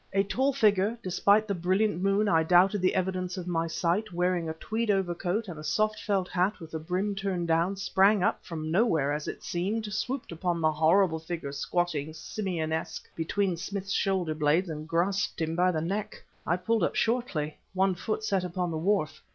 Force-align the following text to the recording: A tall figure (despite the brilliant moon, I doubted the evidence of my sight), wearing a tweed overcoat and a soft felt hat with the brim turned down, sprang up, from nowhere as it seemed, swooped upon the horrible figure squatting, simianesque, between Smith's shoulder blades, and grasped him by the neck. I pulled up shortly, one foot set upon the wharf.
A 0.13 0.23
tall 0.23 0.51
figure 0.51 0.97
(despite 1.03 1.47
the 1.47 1.53
brilliant 1.53 2.01
moon, 2.01 2.27
I 2.27 2.41
doubted 2.41 2.81
the 2.81 2.95
evidence 2.95 3.37
of 3.37 3.45
my 3.45 3.67
sight), 3.67 4.11
wearing 4.11 4.49
a 4.49 4.53
tweed 4.55 4.89
overcoat 4.89 5.47
and 5.47 5.59
a 5.59 5.63
soft 5.63 6.01
felt 6.01 6.27
hat 6.27 6.59
with 6.59 6.71
the 6.71 6.79
brim 6.79 7.13
turned 7.13 7.47
down, 7.47 7.75
sprang 7.75 8.23
up, 8.23 8.43
from 8.43 8.71
nowhere 8.71 9.13
as 9.13 9.27
it 9.27 9.43
seemed, 9.43 9.85
swooped 9.93 10.31
upon 10.31 10.59
the 10.59 10.71
horrible 10.71 11.19
figure 11.19 11.51
squatting, 11.51 12.13
simianesque, 12.13 13.07
between 13.15 13.55
Smith's 13.57 13.91
shoulder 13.93 14.33
blades, 14.33 14.69
and 14.71 14.87
grasped 14.89 15.39
him 15.39 15.55
by 15.55 15.71
the 15.71 15.81
neck. 15.81 16.23
I 16.47 16.57
pulled 16.57 16.81
up 16.83 16.95
shortly, 16.95 17.59
one 17.75 17.93
foot 17.93 18.23
set 18.23 18.43
upon 18.43 18.71
the 18.71 18.77
wharf. 18.79 19.21